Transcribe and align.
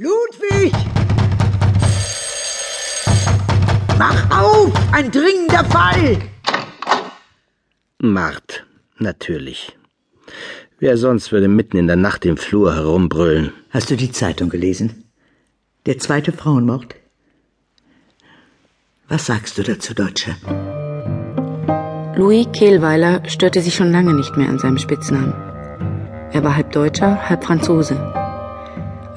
Ludwig! 0.00 0.72
Mach 3.98 4.30
auf! 4.30 4.72
Ein 4.92 5.10
dringender 5.10 5.64
Fall! 5.64 6.18
Mart, 7.98 8.64
natürlich. 8.98 9.76
Wer 10.78 10.96
sonst 10.96 11.32
würde 11.32 11.48
mitten 11.48 11.78
in 11.78 11.88
der 11.88 11.96
Nacht 11.96 12.24
im 12.26 12.36
Flur 12.36 12.76
herumbrüllen? 12.76 13.52
Hast 13.70 13.90
du 13.90 13.96
die 13.96 14.12
Zeitung 14.12 14.50
gelesen? 14.50 15.02
Der 15.86 15.98
zweite 15.98 16.30
Frauenmord? 16.30 16.94
Was 19.08 19.26
sagst 19.26 19.58
du 19.58 19.64
dazu, 19.64 19.94
Deutsche? 19.94 20.36
Louis 22.14 22.46
Kehlweiler 22.52 23.28
störte 23.28 23.62
sich 23.62 23.74
schon 23.74 23.90
lange 23.90 24.14
nicht 24.14 24.36
mehr 24.36 24.48
an 24.48 24.60
seinem 24.60 24.78
Spitznamen. 24.78 25.32
Er 26.30 26.44
war 26.44 26.54
halb 26.54 26.70
Deutscher, 26.70 27.28
halb 27.28 27.42
Franzose. 27.42 28.17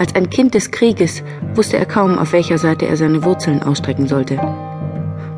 Als 0.00 0.14
ein 0.14 0.30
Kind 0.30 0.54
des 0.54 0.70
Krieges 0.70 1.22
wusste 1.54 1.76
er 1.76 1.84
kaum, 1.84 2.18
auf 2.18 2.32
welcher 2.32 2.56
Seite 2.56 2.86
er 2.86 2.96
seine 2.96 3.22
Wurzeln 3.22 3.62
ausstrecken 3.62 4.08
sollte. 4.08 4.38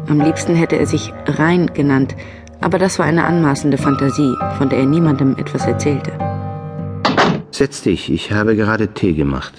Am 0.08 0.20
liebsten 0.20 0.54
hätte 0.54 0.76
er 0.76 0.86
sich 0.86 1.12
Rhein 1.26 1.66
genannt, 1.74 2.14
aber 2.60 2.78
das 2.78 2.96
war 3.00 3.06
eine 3.06 3.24
anmaßende 3.24 3.76
Fantasie, 3.76 4.32
von 4.58 4.68
der 4.68 4.78
er 4.78 4.86
niemandem 4.86 5.36
etwas 5.36 5.66
erzählte. 5.66 6.12
Setz 7.50 7.82
dich, 7.82 8.08
ich 8.12 8.30
habe 8.30 8.54
gerade 8.54 8.86
Tee 8.86 9.14
gemacht. 9.14 9.52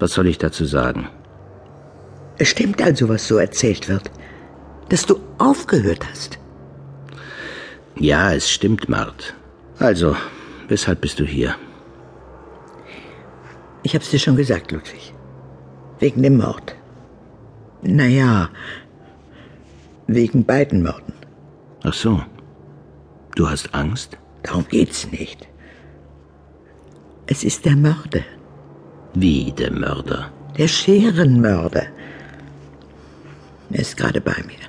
Was 0.00 0.14
soll 0.14 0.26
ich 0.26 0.38
dazu 0.38 0.64
sagen? 0.64 1.08
Es 2.38 2.48
stimmt 2.48 2.82
also, 2.82 3.08
was 3.08 3.28
so 3.28 3.36
erzählt 3.36 3.88
wird, 3.88 4.10
dass 4.88 5.06
du 5.06 5.20
aufgehört 5.38 6.04
hast. 6.10 6.40
Ja, 7.94 8.32
es 8.32 8.50
stimmt, 8.50 8.88
Mart. 8.88 9.34
Also, 9.78 10.16
weshalb 10.66 11.00
bist 11.00 11.20
du 11.20 11.24
hier? 11.24 11.54
Ich 13.82 13.94
hab's 13.94 14.10
dir 14.10 14.18
schon 14.18 14.36
gesagt, 14.36 14.70
Ludwig. 14.72 15.14
Wegen 15.98 16.22
dem 16.22 16.38
Mord. 16.38 16.74
Naja, 17.82 18.48
wegen 20.06 20.44
beiden 20.44 20.82
Morden. 20.82 21.14
Ach 21.82 21.94
so. 21.94 22.22
Du 23.34 23.48
hast 23.48 23.74
Angst? 23.74 24.18
Darum 24.42 24.66
geht's 24.68 25.10
nicht. 25.10 25.48
Es 27.26 27.44
ist 27.44 27.64
der 27.64 27.76
Mörder. 27.76 28.24
Wie 29.14 29.52
der 29.52 29.72
Mörder? 29.72 30.30
Der 30.58 30.68
Scherenmörder. 30.68 31.86
Er 33.70 33.80
ist 33.80 33.96
gerade 33.96 34.20
bei 34.20 34.36
mir. 34.46 34.66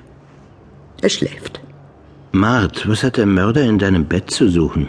Er 1.02 1.10
schläft. 1.10 1.60
Mart, 2.32 2.88
was 2.88 3.02
hat 3.02 3.16
der 3.16 3.26
Mörder 3.26 3.62
in 3.62 3.78
deinem 3.78 4.06
Bett 4.06 4.30
zu 4.30 4.48
suchen? 4.48 4.88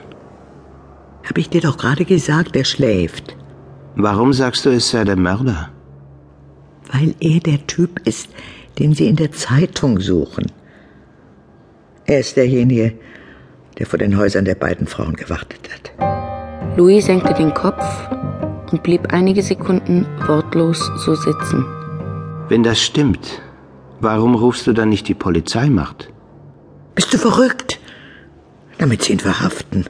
Hab 1.27 1.37
ich 1.37 1.49
dir 1.49 1.61
doch 1.61 1.77
gerade 1.77 2.05
gesagt, 2.05 2.55
er 2.55 2.65
schläft. 2.65 3.34
Warum 3.95 4.33
sagst 4.33 4.65
du, 4.65 4.69
es 4.71 4.89
sei 4.89 5.05
der 5.05 5.15
Mörder? 5.15 5.69
Weil 6.91 7.15
er 7.21 7.39
der 7.39 7.65
Typ 7.65 8.05
ist, 8.05 8.29
den 8.77 8.93
sie 8.93 9.07
in 9.07 9.15
der 9.15 9.31
Zeitung 9.31 9.99
suchen. 10.01 10.51
Er 12.05 12.19
ist 12.19 12.35
derjenige, 12.35 12.93
der 13.79 13.85
vor 13.85 13.97
den 13.97 14.17
Häusern 14.17 14.45
der 14.45 14.55
beiden 14.55 14.85
Frauen 14.85 15.15
gewartet 15.15 15.69
hat. 15.73 16.77
Louis 16.77 17.05
senkte 17.05 17.33
den 17.33 17.53
Kopf 17.53 17.85
und 18.71 18.83
blieb 18.83 19.13
einige 19.13 19.41
Sekunden 19.41 20.05
wortlos 20.27 20.91
so 20.97 21.15
sitzen. 21.15 21.65
Wenn 22.49 22.63
das 22.63 22.81
stimmt, 22.81 23.41
warum 24.01 24.35
rufst 24.35 24.67
du 24.67 24.73
dann 24.73 24.89
nicht 24.89 25.07
die 25.07 25.13
Polizeimacht? 25.13 26.11
Bist 26.95 27.13
du 27.13 27.17
verrückt? 27.17 27.79
Damit 28.77 29.03
sie 29.03 29.13
ihn 29.13 29.19
verhaften. 29.19 29.85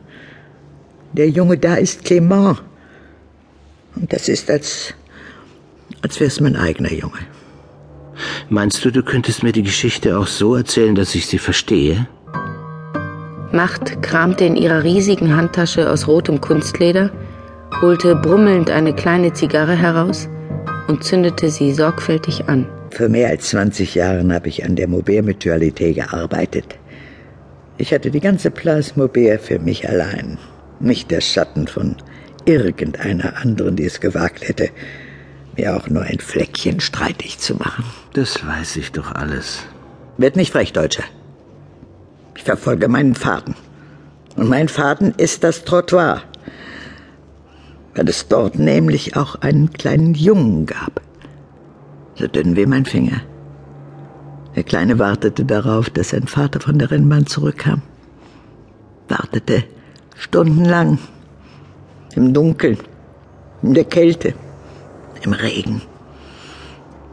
Der 1.13 1.29
Junge 1.29 1.57
da 1.57 1.75
ist 1.75 2.03
Clement. 2.05 2.61
Und 3.95 4.11
das 4.11 4.27
ist, 4.27 4.49
als, 4.49 4.93
als 6.01 6.19
wär's 6.19 6.39
mein 6.39 6.55
eigener 6.55 6.91
Junge. 6.91 7.19
Meinst 8.49 8.83
du, 8.85 8.91
du 8.91 9.03
könntest 9.03 9.43
mir 9.43 9.51
die 9.51 9.63
Geschichte 9.63 10.17
auch 10.17 10.27
so 10.27 10.55
erzählen, 10.55 10.95
dass 10.95 11.16
ich 11.16 11.28
sie 11.28 11.38
verstehe? 11.38 12.07
Macht 13.51 14.01
kramte 14.01 14.45
in 14.45 14.56
ihrer 14.56 14.83
riesigen 14.83 15.35
Handtasche 15.35 15.89
aus 15.89 16.07
rotem 16.07 16.41
Kunstleder, 16.41 17.11
holte 17.81 18.16
brummelnd 18.16 18.69
eine 18.69 18.94
kleine 18.94 19.33
Zigarre 19.33 19.75
heraus 19.75 20.27
und 20.88 21.03
zündete 21.03 21.50
sie 21.50 21.73
sorgfältig 21.73 22.47
an. 22.47 22.67
Für 22.91 23.09
mehr 23.09 23.29
als 23.29 23.50
20 23.50 23.95
Jahre 23.95 24.25
habe 24.33 24.47
ich 24.47 24.63
an 24.63 24.75
der 24.75 24.88
Maubert 24.88 25.25
Mutualité 25.25 25.94
gearbeitet. 25.94 26.77
Ich 27.77 27.94
hatte 27.94 28.12
die 28.12 28.22
ganze 28.22 28.51
Place 28.51 28.95
Maubert 28.95 29.41
für 29.41 29.59
mich 29.59 29.89
allein. 29.89 30.38
Nicht 30.79 31.12
der 31.12 31.22
Schatten 31.22 31.67
von 31.67 31.95
irgendeiner 32.45 33.38
anderen, 33.38 33.75
die 33.75 33.85
es 33.85 34.00
gewagt 34.00 34.47
hätte, 34.47 34.69
mir 35.57 35.75
auch 35.75 35.89
nur 35.89 36.03
ein 36.03 36.19
Fleckchen 36.19 36.79
streitig 36.79 37.39
zu 37.39 37.56
machen. 37.56 37.85
Das 38.13 38.45
weiß 38.45 38.78
ich 38.78 38.91
doch 38.91 39.11
alles. 39.11 39.63
Werd 40.17 40.35
nicht 40.35 40.51
frech, 40.51 40.73
Deutscher. 40.73 41.03
Ich 42.35 42.44
verfolge 42.44 42.88
meinen 42.88 43.16
Faden. 43.16 43.56
Und 44.35 44.50
mein 44.50 44.67
Faden 44.67 45.13
ist 45.17 45.44
das 45.44 45.63
Trottoir. 45.63 46.22
Weil 47.95 48.09
es 48.09 48.28
dort 48.28 48.59
nämlich 48.59 49.16
auch 49.16 49.35
einen 49.35 49.72
kleinen 49.72 50.13
Jungen 50.13 50.66
gab. 50.66 51.01
So 52.16 52.27
dünn 52.27 52.56
wie 52.56 52.66
mein 52.66 52.85
Finger. 52.85 53.22
Der 54.56 54.63
Kleine 54.63 55.00
wartete 55.00 55.44
darauf, 55.44 55.89
dass 55.89 56.09
sein 56.09 56.27
Vater 56.27 56.62
von 56.62 56.79
der 56.79 56.91
Rennbahn 56.91 57.27
zurückkam. 57.27 57.81
Wartete 59.09 59.63
stundenlang. 60.16 60.97
Im 62.15 62.33
Dunkeln, 62.33 62.77
in 63.61 63.73
der 63.73 63.85
Kälte, 63.85 64.33
im 65.21 65.33
Regen. 65.33 65.81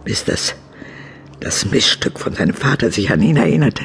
Bis 0.05 0.25
das, 0.25 0.55
das 1.41 1.71
Missstück 1.71 2.21
von 2.21 2.35
seinem 2.35 2.55
Vater 2.55 2.91
sich 2.91 3.11
an 3.11 3.21
ihn 3.21 3.37
erinnerte. 3.37 3.85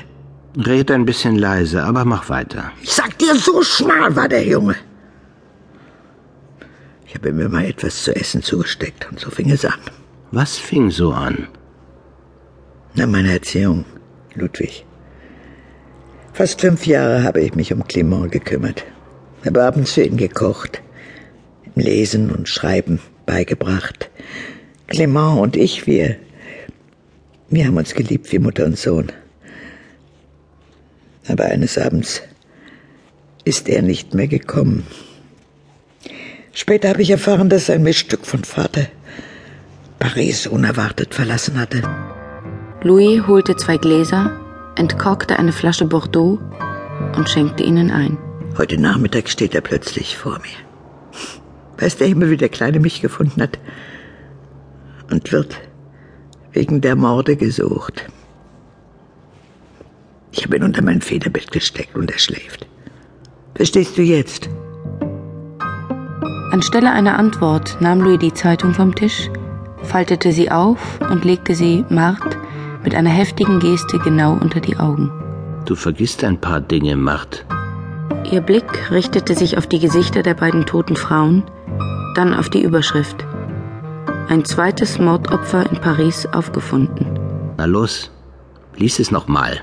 Red 0.57 0.91
ein 0.91 1.05
bisschen 1.05 1.35
leise, 1.35 1.83
aber 1.83 2.05
mach 2.05 2.29
weiter. 2.29 2.71
Ich 2.81 2.91
sag 2.91 3.17
dir, 3.19 3.35
so 3.35 3.61
schmal 3.63 4.15
war 4.15 4.27
der 4.27 4.45
Junge. 4.45 4.75
Ich 7.05 7.15
habe 7.15 7.29
ihm 7.29 7.39
immer 7.39 7.63
etwas 7.63 8.03
zu 8.03 8.15
essen 8.15 8.41
zugesteckt 8.41 9.07
und 9.09 9.19
so 9.19 9.29
fing 9.29 9.51
es 9.51 9.65
an. 9.65 9.79
Was 10.31 10.57
fing 10.57 10.91
so 10.91 11.13
an? 11.13 11.47
Na, 12.95 13.05
meine 13.05 13.31
Erziehung, 13.31 13.85
Ludwig. 14.33 14.85
Fast 16.33 16.61
fünf 16.61 16.85
Jahre 16.85 17.23
habe 17.23 17.41
ich 17.41 17.55
mich 17.55 17.71
um 17.73 17.87
Clement 17.87 18.31
gekümmert. 18.31 18.83
Habe 19.45 19.63
abends 19.63 19.93
für 19.93 20.03
ihn 20.03 20.17
gekocht, 20.17 20.81
Lesen 21.79 22.31
und 22.31 22.49
Schreiben 22.49 22.99
beigebracht. 23.25 24.09
Clement 24.87 25.39
und 25.39 25.55
ich, 25.55 25.87
wir, 25.87 26.15
wir 27.49 27.65
haben 27.65 27.77
uns 27.77 27.93
geliebt 27.93 28.31
wie 28.31 28.39
Mutter 28.39 28.65
und 28.65 28.77
Sohn. 28.77 29.11
Aber 31.27 31.45
eines 31.45 31.77
Abends 31.77 32.21
ist 33.43 33.69
er 33.69 33.81
nicht 33.81 34.13
mehr 34.13 34.27
gekommen. 34.27 34.87
Später 36.53 36.89
habe 36.89 37.01
ich 37.01 37.11
erfahren, 37.11 37.49
dass 37.49 37.67
sein 37.67 37.83
Missstück 37.83 38.25
von 38.25 38.43
Vater 38.43 38.87
Paris 39.99 40.47
unerwartet 40.47 41.13
verlassen 41.13 41.59
hatte. 41.59 41.81
Louis 42.83 43.25
holte 43.27 43.55
zwei 43.55 43.77
Gläser, 43.77 44.39
entkorkte 44.75 45.37
eine 45.37 45.51
Flasche 45.51 45.85
Bordeaux 45.85 46.39
und 47.15 47.29
schenkte 47.29 47.63
ihnen 47.63 47.91
ein. 47.91 48.17
Heute 48.57 48.79
Nachmittag 48.79 49.29
steht 49.29 49.53
er 49.55 49.61
plötzlich 49.61 50.17
vor 50.17 50.39
mir. 50.39 50.66
Weiß 51.79 51.97
der 51.97 52.07
Himmel, 52.07 52.31
wie 52.31 52.37
der 52.37 52.49
Kleine 52.49 52.79
mich 52.79 53.01
gefunden 53.01 53.41
hat. 53.41 53.59
Und 55.11 55.31
wird 55.31 55.59
wegen 56.51 56.81
der 56.81 56.95
Morde 56.95 57.35
gesucht. 57.35 58.07
Ich 60.31 60.43
habe 60.43 60.57
ihn 60.57 60.63
unter 60.63 60.83
mein 60.83 61.01
Federbett 61.01 61.51
gesteckt 61.51 61.95
und 61.95 62.11
er 62.11 62.19
schläft. 62.19 62.67
Verstehst 63.55 63.97
du 63.97 64.01
jetzt? 64.01 64.49
Anstelle 66.51 66.91
einer 66.91 67.17
Antwort 67.17 67.77
nahm 67.81 68.01
Louis 68.01 68.19
die 68.19 68.33
Zeitung 68.33 68.73
vom 68.73 68.95
Tisch, 68.95 69.29
faltete 69.83 70.31
sie 70.31 70.49
auf 70.49 70.99
und 71.09 71.25
legte 71.25 71.55
sie 71.55 71.85
Mart 71.89 72.37
mit 72.83 72.95
einer 72.95 73.09
heftigen 73.09 73.59
Geste 73.59 73.99
genau 73.99 74.33
unter 74.33 74.59
die 74.59 74.77
Augen. 74.77 75.11
Du 75.65 75.75
vergisst 75.75 76.23
ein 76.23 76.39
paar 76.39 76.61
Dinge, 76.61 76.95
Mart. 76.95 77.45
Ihr 78.31 78.41
Blick 78.41 78.91
richtete 78.91 79.35
sich 79.35 79.57
auf 79.57 79.67
die 79.67 79.79
Gesichter 79.79 80.23
der 80.23 80.33
beiden 80.33 80.65
toten 80.65 80.95
Frauen, 80.95 81.43
dann 82.17 82.33
auf 82.33 82.49
die 82.49 82.63
Überschrift. 82.63 83.25
Ein 84.27 84.43
zweites 84.43 84.97
Mordopfer 84.99 85.69
in 85.71 85.79
Paris 85.79 86.25
aufgefunden. 86.25 87.05
Na 87.57 87.65
los, 87.65 88.11
lies 88.75 88.99
es 88.99 89.11
nochmal. 89.11 89.61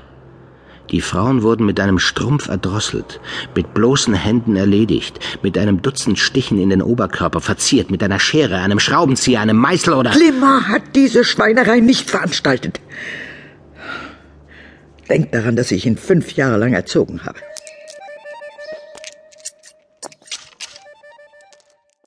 Die 0.91 1.01
Frauen 1.01 1.41
wurden 1.41 1.65
mit 1.65 1.79
einem 1.79 1.99
Strumpf 1.99 2.47
erdrosselt, 2.47 3.19
mit 3.55 3.73
bloßen 3.73 4.13
Händen 4.13 4.55
erledigt, 4.55 5.19
mit 5.41 5.57
einem 5.57 5.81
Dutzend 5.81 6.19
Stichen 6.19 6.59
in 6.59 6.69
den 6.69 6.81
Oberkörper 6.81 7.41
verziert, 7.41 7.89
mit 7.89 8.03
einer 8.03 8.19
Schere, 8.19 8.59
einem 8.59 8.79
Schraubenzieher, 8.79 9.41
einem 9.41 9.57
Meißel 9.57 9.93
oder... 9.93 10.11
Clement 10.11 10.67
hat 10.67 10.83
diese 10.95 11.23
Schweinerei 11.23 11.79
nicht 11.79 12.09
veranstaltet. 12.09 12.79
Denk 15.09 15.31
daran, 15.31 15.55
dass 15.55 15.71
ich 15.71 15.85
ihn 15.85 15.97
fünf 15.97 16.33
Jahre 16.33 16.57
lang 16.57 16.73
erzogen 16.73 17.25
habe. 17.25 17.39